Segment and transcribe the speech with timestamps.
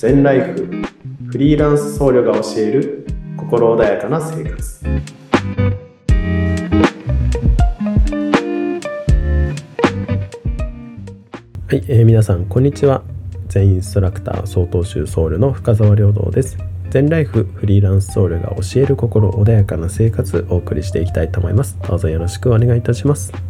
[0.00, 0.66] 全ライフ
[1.26, 4.86] フリーランス僧侶が教える心穏やかな生活。
[4.86, 4.90] は
[11.76, 13.02] い、えー、皆さんこんにちは。
[13.48, 16.56] 全インストラクター曹洞宗僧侶の深澤良道です。
[16.88, 21.78] 全ライフフリーランス僧侶が教える心穏やかな生活をお送りしていきたいと思います。
[21.86, 23.49] どうぞよろしくお願いいたします。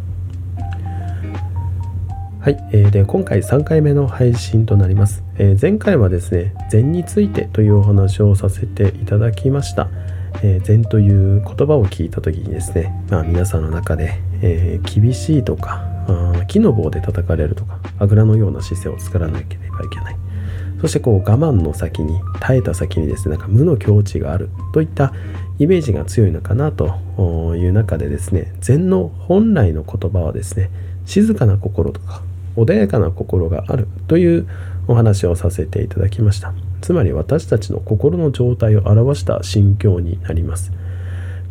[2.41, 9.89] はい、えー、で今回3回目の配信となります、えー、前回はですね禅についてというお話をさせていただきました、
[10.41, 20.17] えー、禅という言葉を聞いた時にですね、まあ、皆さんの中で、えー、厳しいとかあ木の棒で叩かれるとかあぐらのような姿勢を作らなければいけない。
[20.81, 25.13] そしてこう我慢の先に耐えた先にですねなんか無の境地があるといった
[25.59, 26.87] イメージが強いのかなと
[27.55, 30.71] いう中でですね禅の本来の言葉はですね
[31.05, 32.23] 静かな心とか
[32.55, 34.47] 穏やかな心があるという
[34.87, 36.53] お話をさせていただきました。
[36.81, 40.71] つまり私たちの心の状態を表した心境になります。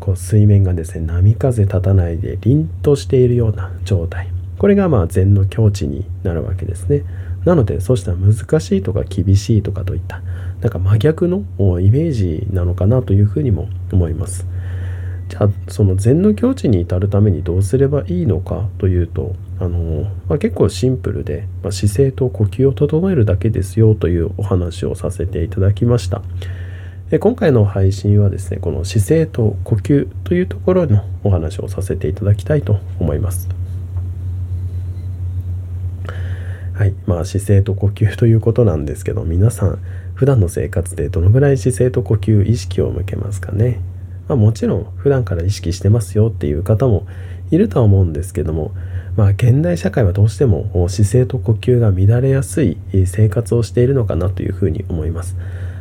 [0.00, 4.28] こう水面がですね波風立たないで凛としているような状態。
[4.58, 7.04] これがまあ禅の境地になるわけですね。
[7.44, 10.20] なのでそうした難しいとか厳しいとかといった
[10.60, 11.44] なんか真逆の
[11.80, 14.46] イメージなのかなというふうにも思います。
[15.28, 26.22] じゃあその禅の境地に至るためにどうすればいいのかというとあの、まあ、結構シンプルで、まあ、姿勢と呼吸を整えるだけですよというお話をさせていただきました。
[27.10, 33.48] で今回の配信はですねこの姿勢と呼吸というところのお話をさせていただきたいと思います。
[36.72, 36.94] はい。
[37.06, 39.78] まあ姿勢と呼吸ということなんですけど皆さん
[40.14, 43.80] 普段の生活でどのぐらい姿勢と呼吸意識を向けますかね。
[44.28, 47.06] ま、もちろん普段から意識してますよっていう方も
[47.50, 48.72] いるとは思うんですけども
[49.16, 55.36] まあ、現代社会はどうしても姿勢と呼吸が乱れやすい生活をしているのかなというふうに思います。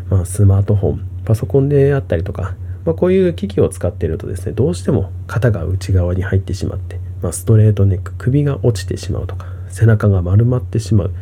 [0.10, 11.14] まあ、スマートフォン、パソコンであったりとか、まあ、こういう機器を使っているとですね、どうしても肩が内側に入ってしまって、まあ、ストレートネック、首が落ちてしまうとか、背中が丸まってしまう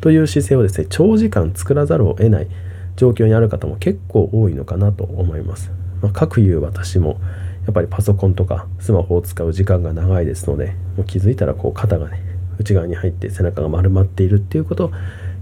[0.00, 2.46] という姿勢をですね、長時間作らざるを得ない
[2.94, 5.72] 状況にある方も結構多いのかなと思います。
[6.00, 7.20] まあ、各いう私も
[7.66, 12.22] やっぱりパソコンとかスマホを使う時間が長いですのでもう気づいたらこう肩がね
[12.58, 14.92] 内側に入って背中が丸まっているっていうこと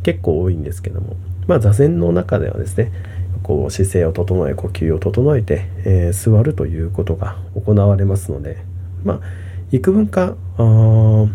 [0.03, 1.17] 結構多いんですけども。
[1.47, 2.91] まあ座禅の中ではですね
[3.43, 8.65] こう姿勢を整え呼吸を整えて、えー、座るということが行われますので
[9.05, 9.21] まあ
[9.71, 11.27] 幾分かあ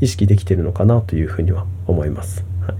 [0.00, 2.44] 意識できているのかなというふうには思います。
[2.62, 2.76] はい。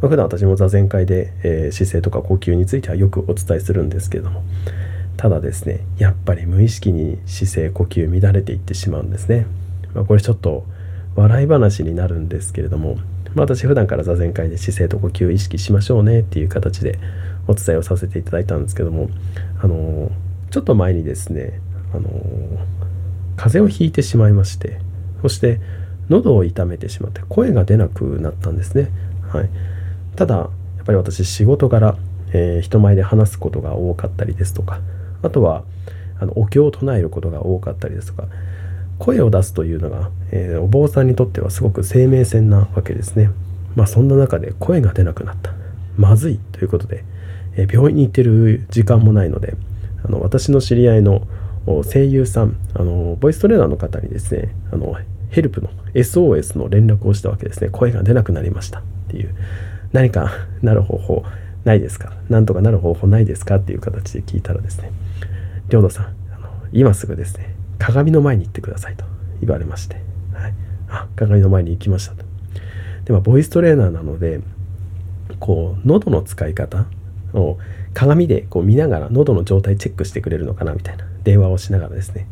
[0.00, 4.42] まあ、普段私も座禅会で、えー、姿勢とか呼吸についてはよくお伝えするんですけれども。
[5.18, 9.46] ただですねやっぱり無意識に姿勢呼吸乱れていってしまうんですね、
[9.92, 10.64] まあ、これちょっと
[11.16, 13.02] 笑い話になるんですけれども、ま
[13.38, 17.00] あ、私普段から座禅会で姿勢と呼吸を意識しましょうねっていう形で
[17.48, 19.10] お伝えをさせていただいたんですけども
[19.60, 20.12] あの
[20.50, 21.60] ちょっと前にですね
[21.92, 22.08] あの
[23.36, 24.80] 風邪をひいてしまいまして
[25.22, 25.60] そして
[26.08, 28.90] 喉を痛めてしまって声が出なくなったんですね、
[29.32, 29.50] はい、
[30.14, 30.48] ただやっ
[30.84, 31.96] ぱり私仕事柄、
[32.32, 34.80] えー、人前で話すことが多かったりですとか
[35.22, 35.64] あとは
[36.20, 38.28] あのお経を唱えることが多かったりですとか
[38.98, 43.30] 声を出すというのが、えー、お坊さんにとってはすごく生命線なわけですね。
[43.76, 45.52] まあそんな中で声が出なくなった。
[45.96, 47.04] まずいということで、
[47.56, 49.56] えー、病院に行ってる時間もないので
[50.04, 51.26] あの私の知り合いの
[51.84, 54.96] 声優さんあのボイストレーナーの方にですねあの
[55.30, 59.34] ヘルプの SOS の連絡をしたわけですね声が出なくなりましたっていう
[59.92, 60.30] 何か
[60.62, 61.24] なる方法
[61.64, 62.12] ないですか？
[62.28, 63.56] なんとかなる方法ないですか？
[63.56, 64.92] っていう形で聞いたらですね
[65.68, 69.04] 領土さんあの今すぐですね鏡の前に行ってくださいと
[69.40, 69.96] 言われまして、
[70.32, 70.54] はい、
[70.88, 72.24] あ鏡の前に行きましたと。
[73.04, 74.40] でもボイストレーナーなので
[75.40, 76.86] こう喉の使い方
[77.32, 77.58] を
[77.94, 82.26] 鏡でこう見ながら喉の状態チェックしてくれるのかなみたいな電話をしながらですね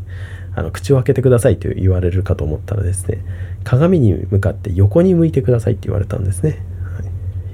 [0.54, 3.24] あの口を開けてくださいと言われるかと思ったらですね
[3.64, 6.64] 鏡に向かって横に向いてくださいって言われたんですね、
[6.94, 7.04] はい、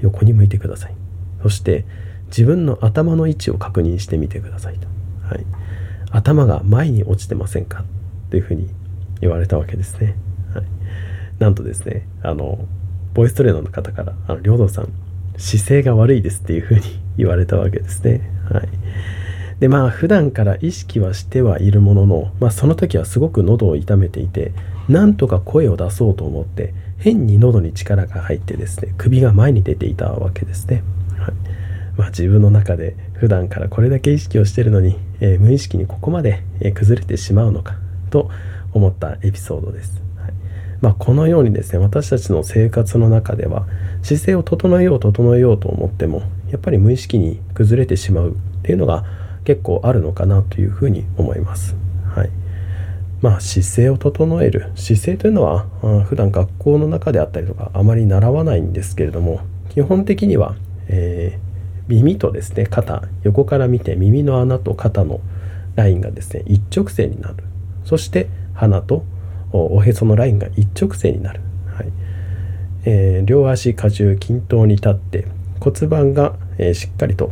[0.01, 0.95] 横に向いてください。
[1.43, 1.85] そして
[2.27, 4.87] 自分の頭の位置を確認してみてくださいと、
[5.27, 5.45] はい、
[6.09, 7.83] 頭が前に落ちてませんか？
[8.31, 8.69] というふうに
[9.21, 10.15] 言われたわけですね、
[10.55, 10.65] はい、
[11.37, 12.65] なんとですねあの
[13.13, 14.89] ボイストレーナーの方から「あの領土さん
[15.37, 16.81] 姿勢が悪いです」っていうふうに
[17.17, 18.21] 言われたわけですね。
[18.49, 18.69] はい。
[19.59, 24.51] でまあ普段から意識はしてはいるものの、まあ、その時はすごく喉を痛めていて
[24.89, 30.83] なんとか声を出そうと思って変に喉に力が入ってですね首が前に出ていたわけですね。
[31.97, 37.75] まあ、自分の中で普段からこれだけ意識をしているのに、えー、無意識にここまで、え、崩れてしまうのか
[38.09, 38.29] と
[38.73, 40.01] 思ったエピソードです。
[40.17, 40.33] はい
[40.81, 43.65] まあ、このようにですね私たちの生活の中では
[44.01, 49.05] 姿勢を整えよう整えようと思ってもやっぱり無意識に崩れてしまうっていうのが
[49.45, 51.75] 結構あるのかなというふうに思います。
[52.05, 52.29] はい
[53.21, 55.67] まあ、姿勢を整える姿勢というのは
[56.03, 60.55] 普段学校の中であったりとかあまり習わないんですけれども基本的には、
[60.89, 61.39] え、
[61.87, 63.03] 耳とですね肩。
[63.23, 65.19] 横から見て耳の穴と肩の
[65.75, 67.35] ラインがですね一直線になる。
[67.85, 69.03] そして鼻と
[69.51, 71.41] おへそのラインが一直線になる、
[71.75, 71.87] はい。
[72.85, 75.27] えー、両足荷重均等に立って
[75.59, 77.31] 骨盤が、えー、しっかりと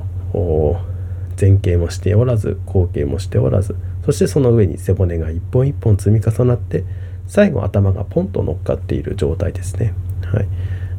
[1.40, 3.76] 前傾もしておらず後傾もしておらず
[4.06, 6.86] そしてその上に背骨が一本一本積み重なって
[7.28, 9.94] 最後頭がポンと乗っかっている状態ですね。
[10.26, 10.48] はい、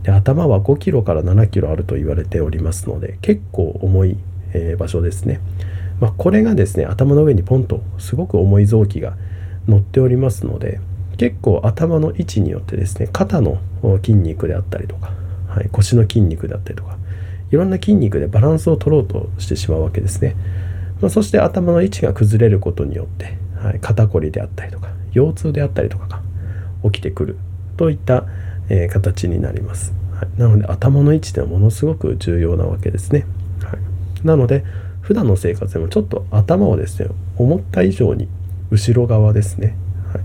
[0.03, 4.17] で頭は5キロから7キロあると言われておりますので結構重い、
[4.53, 5.41] えー、場所ですね。
[6.01, 9.17] まあ、これがですね頭の上にポンとすごく重い臓器が
[9.69, 10.81] 乗っておりますので
[11.17, 13.59] 結構頭の位置によってですね肩の
[13.99, 15.13] 筋肉であったりとか、
[15.47, 16.99] はい、腰の筋肉であったりとか
[17.53, 20.35] いろんな筋肉でバランスを取ろうとしてしまうわけですね。
[21.01, 26.23] まあ、そして頭の位置が崩れることによって、はい、肩こりであったりとか腰痛であったりとかが
[26.91, 27.37] 起きてくる
[27.77, 28.25] といった、
[28.73, 29.93] えー、形になります。
[30.15, 33.27] はい、なので頭の位置ってものすごく重要なわけですね。
[33.63, 34.65] はい、なので
[35.03, 38.29] 普段の生活でもちょっと頭をですね思った以上に
[38.71, 39.77] 後ろ側ですね、
[40.13, 40.21] は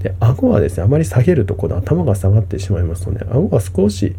[0.00, 4.16] い、で顎はですねあまり下げるとこの頭が下がってしまいますので顎は少し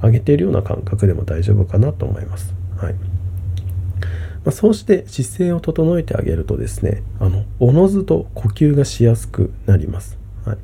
[0.00, 2.54] 上げているような感覚でも大丈夫かなと思います。
[2.76, 10.18] はいまあ、そうして姿勢を整えてあげるとですねあのおのずと呼吸がしやすくなります。
[10.44, 10.58] はい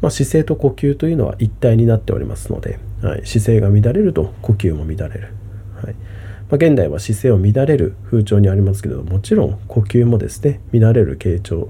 [0.00, 5.34] まあ、姿勢と呼吸というのは一体になっておりますので、はい、姿勢が乱れると呼吸も乱れる。
[5.82, 11.68] はいまあ、現代は姿勢を乱れる風潮にありますけれどもちろん呼吸もですね乱れる傾聴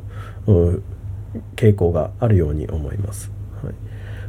[1.56, 3.30] 傾向があるように思います。
[3.62, 3.74] はい、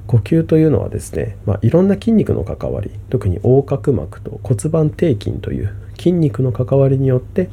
[0.07, 7.49] 呼吸というのはですね、まあ、いろんな筋肉の関わり特に横隔膜と骨盤底筋という筋肉の関わりによって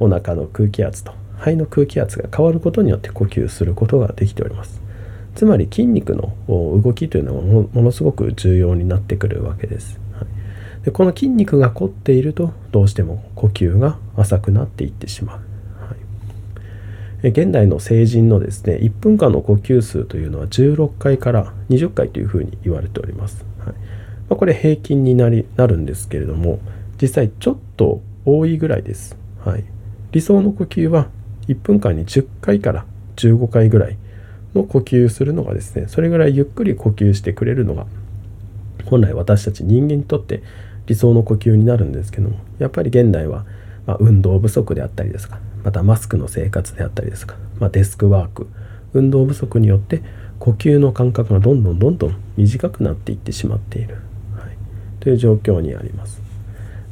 [0.00, 4.83] お腹の空気圧と肺の空気圧が変わることによって呼吸することができております。
[5.34, 10.00] つまり筋肉の動きというのはものすごく重要になってくるわけです。
[10.84, 15.96] でこの筋肉が凝っているとどうしても呼吸が浅くなっていってしまう、は
[17.22, 23.74] い、現代の成人のですね1分間の呼吸数というのは16回から20回というふうに言われております、はい。
[23.74, 23.74] ま
[24.30, 26.60] あ、これ平均になりなるんですけれども
[27.00, 29.64] 実際ちょっと多いぐらいです、はい、
[30.12, 31.08] 理想の呼吸は
[31.48, 32.84] 1分間に10回から
[33.16, 33.96] 15回ぐらい
[34.54, 37.86] の呼吸するのがですねそれぐらいゆっくり呼吸してくれるのが
[38.86, 40.42] 本来私たち人間にとって
[40.86, 43.46] 理想の呼吸になるんですけどもやっぱり現代は、
[43.86, 48.48] ま運動不足であったりですかまたマスクの生活であったりですか、ま、デスクワーク
[48.92, 50.02] 運動不足によって
[50.38, 53.96] 呼吸の間隔がどんどんどんどん短くなっていってしまっている、
[54.36, 54.56] はい、
[55.00, 56.20] という状況にあります。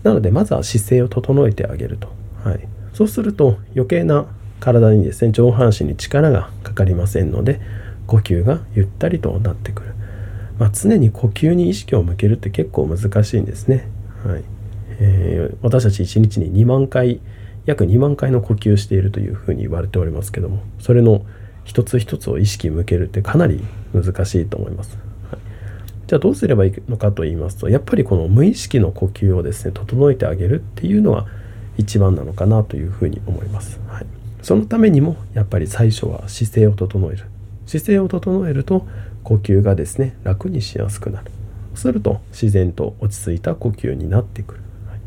[0.03, 2.09] なのでまずは姿勢を整えてあげると、
[2.43, 4.27] はい、そうすると余計な
[4.63, 7.61] 体にですね上半身に力がかかりませんので
[8.07, 9.93] 呼吸がゆったりとなってくる
[10.63, 13.89] まあ、常に呼吸に意識を向けるって結構難しいんですね。
[14.25, 14.45] はい
[15.01, 17.21] えー、私たち1日に2万回
[17.67, 21.25] 約2万回の呼吸しているというふうに言われておりますけどもそれの
[21.65, 24.97] 一つ一つを意識向けるってかなり難しいと思います。
[25.33, 25.41] はい、
[26.07, 31.27] じゃあどうすればいいのかと言いますとやっぱりこの無意識の呼吸をですね整えてあげるっていうのが
[31.77, 33.81] 一番なのかなというふうに思います。
[33.89, 34.07] はい、
[34.43, 37.25] そのためにもやっぱり最初は姿勢を整える。
[37.67, 38.87] 姿勢を整えると
[39.23, 41.31] 呼吸がですね楽にしやすくなる。
[41.75, 44.99] すると自然と落ち着いた呼吸になってくる、はい、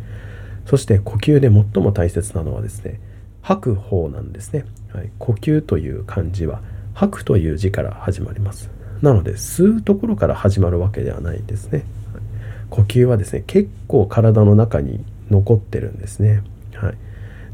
[0.65, 2.99] そして呼吸で最も大切なのはですね
[3.41, 6.61] 吐く方なんですね、はい、呼吸という漢字は
[6.93, 8.71] 吐くという字から始まります。
[9.01, 12.23] なので吸うところから始まるわけではないんですね、はい、
[12.69, 16.41] 呼吸はですね結構体の中に残ってるんですね。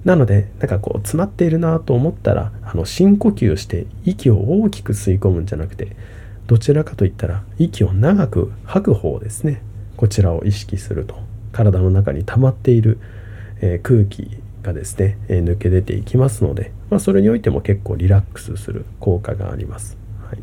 [0.03, 5.96] なのでなんかこう詰まっているなと思ったらあの深呼吸して息を大きく吸い込むんじゃなくて
[6.48, 9.62] どちらかといったら息を長く吐く方ですね。
[9.96, 11.31] こちらを意識すると。
[11.51, 13.00] 体の中に溜まっている、
[13.62, 20.39] えー、空気がですね、えー、抜け出ていきますので、まあ、それにおいても結構リラックスする効果があります、はい、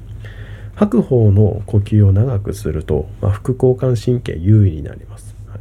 [0.74, 5.60] 吐く方の呼吸を長くすると、まあ、副交感神経優位になります、はい、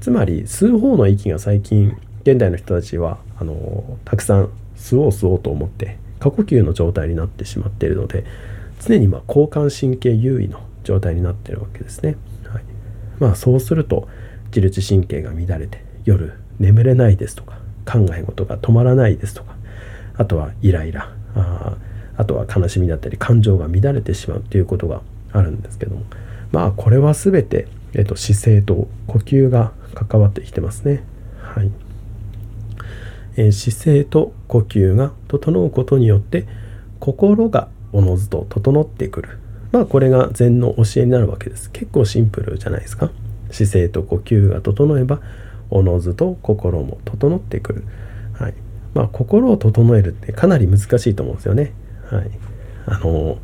[0.00, 8.24] つまり吸う方の息が最近現代の人たちはあのたくさん吸おう吸おうと思って過呼吸の状態になってしまっているので
[8.80, 12.16] 常にまあ交感神経優位の状態になっているわけですね。
[12.48, 12.62] はい、
[13.18, 14.08] まあそうすると
[14.46, 19.54] 自律神経が乱れて夜眠れないですとか考え事が止まらないですとか
[20.16, 21.76] あとはイライラあ
[22.16, 25.00] あとは悲しみだったり感情が乱れてしまうということが
[25.32, 26.04] あるんですけども
[26.50, 31.02] まあこれは全て、えっと、姿勢と呼吸が関わってきてますね。
[31.40, 31.70] はい
[33.36, 36.46] え、姿勢と呼吸が整うことによって
[37.00, 39.38] 心がおのずと整ってくる。
[39.72, 41.70] まあこれが禅の教えになるわけです。
[41.70, 43.10] 結構シンプルじゃないですか。
[43.50, 45.20] 姿勢と呼吸が整えば
[45.70, 47.84] おのずと心も整ってくる、
[48.34, 48.54] はい。
[48.94, 51.72] まあ、心を整えるってかなり難しいと思うんですよね、
[52.10, 52.30] はい、
[52.86, 53.38] あの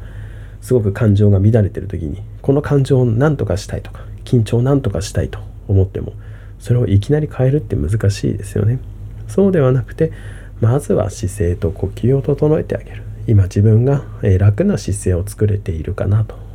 [0.61, 6.13] すごく感情が乱れてる時にこの感情を何とかしたいとか緊張を何とかしたいと思っても
[6.59, 8.81] それをいきなり変えるって難しいですよね。
[9.29, 10.13] そうではなくて
[10.61, 13.05] まずは姿勢と呼吸を整えてあげる。
[13.29, 16.49] 今自分が楽な姿勢を作れているかなと。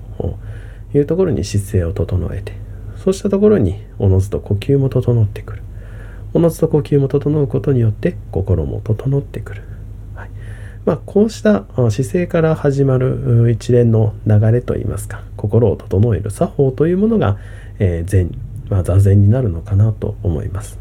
[0.96, 2.54] いうところに姿勢を整えて
[3.04, 5.64] そうしたところにおのずと呼吸も整ってくる。
[6.34, 9.64] おのずと呼吸も整うことによって心も整ってくる、
[10.16, 10.30] はい。
[10.86, 17.38] まあ、こうした姿勢から始まる一連の流れといいますか心を整える作法というものが、
[17.78, 18.32] えー、禅、
[18.70, 20.80] まあ、座禅になるのかなと思います、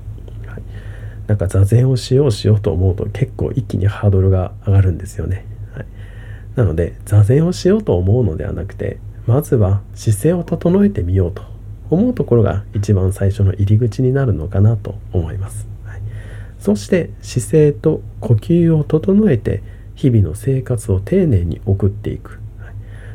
[1.27, 5.87] なんか座禅をしようしようと思うと結構一気にハードルが上がるんですよね、はい、
[6.57, 11.43] なので座禅をしようと思うのではなくてまずは姿勢を整えてみようと
[11.91, 16.03] 思うところが一番最初の入り口になるのかなと思います、はい、
[16.59, 19.63] そして姿勢と呼吸を整えて
[19.95, 22.75] 日々の生活を丁寧に送っていく、はい、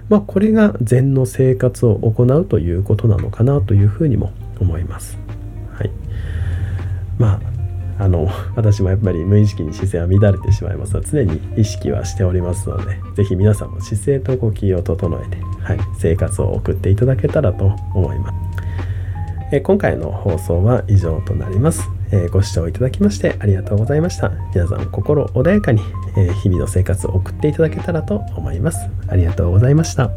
[0.09, 5.17] まあ、これが禅の生活を行うということなのかなというふうにも思います、
[5.73, 5.91] はい、
[7.17, 7.56] まあ
[7.99, 10.93] あの私もやっぱり無意識に姿勢は乱れてしまいます。
[10.93, 18.57] が常に意識はしておりますので是非皆さんも姿勢と呼吸を整えて、はい、生活を送っていただけたらと思います。
[19.49, 24.31] え今回の放送は以上となります、えご視聴いただきましてありがとうございました。
[24.53, 25.81] 皆さん心穏やかに、
[26.17, 28.89] え日々の生活を送っていただけたらと思います。
[29.07, 30.11] ありがとうございました。